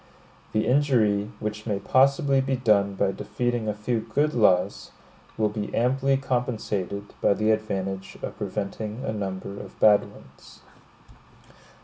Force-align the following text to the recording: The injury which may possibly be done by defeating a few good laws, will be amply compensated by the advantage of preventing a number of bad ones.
The 0.51 0.65
injury 0.65 1.29
which 1.39 1.67
may 1.67 1.77
possibly 1.77 2.41
be 2.41 2.55
done 2.55 2.95
by 2.95 3.11
defeating 3.11 3.67
a 3.67 3.75
few 3.75 3.99
good 3.99 4.33
laws, 4.33 4.89
will 5.37 5.47
be 5.49 5.69
amply 5.75 6.17
compensated 6.17 7.13
by 7.21 7.35
the 7.35 7.51
advantage 7.51 8.17
of 8.23 8.35
preventing 8.35 9.05
a 9.05 9.13
number 9.13 9.59
of 9.59 9.79
bad 9.79 10.11
ones. 10.11 10.61